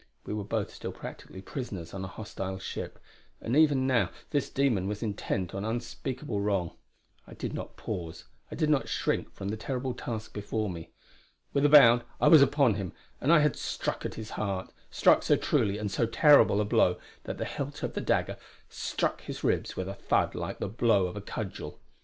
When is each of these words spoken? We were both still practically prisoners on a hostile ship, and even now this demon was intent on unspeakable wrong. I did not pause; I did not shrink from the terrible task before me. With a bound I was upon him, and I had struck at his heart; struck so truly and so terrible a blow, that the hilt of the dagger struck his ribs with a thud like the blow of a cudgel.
We 0.25 0.33
were 0.33 0.43
both 0.43 0.73
still 0.73 0.91
practically 0.91 1.43
prisoners 1.43 1.93
on 1.93 2.03
a 2.03 2.07
hostile 2.07 2.57
ship, 2.57 2.97
and 3.39 3.55
even 3.55 3.85
now 3.85 4.09
this 4.31 4.49
demon 4.49 4.87
was 4.87 5.03
intent 5.03 5.53
on 5.53 5.63
unspeakable 5.63 6.41
wrong. 6.41 6.71
I 7.27 7.35
did 7.35 7.53
not 7.53 7.77
pause; 7.77 8.23
I 8.49 8.55
did 8.55 8.71
not 8.71 8.89
shrink 8.89 9.31
from 9.31 9.49
the 9.49 9.57
terrible 9.57 9.93
task 9.93 10.33
before 10.33 10.71
me. 10.71 10.89
With 11.53 11.65
a 11.65 11.69
bound 11.69 12.03
I 12.19 12.29
was 12.29 12.41
upon 12.41 12.73
him, 12.73 12.93
and 13.21 13.31
I 13.31 13.41
had 13.41 13.55
struck 13.55 14.03
at 14.03 14.15
his 14.15 14.31
heart; 14.31 14.73
struck 14.89 15.21
so 15.21 15.35
truly 15.35 15.77
and 15.77 15.91
so 15.91 16.07
terrible 16.07 16.59
a 16.59 16.65
blow, 16.65 16.97
that 17.25 17.37
the 17.37 17.45
hilt 17.45 17.83
of 17.83 17.93
the 17.93 18.01
dagger 18.01 18.37
struck 18.69 19.21
his 19.21 19.43
ribs 19.43 19.75
with 19.75 19.87
a 19.87 19.93
thud 19.93 20.33
like 20.33 20.57
the 20.57 20.67
blow 20.67 21.05
of 21.05 21.15
a 21.15 21.21
cudgel. 21.21 21.79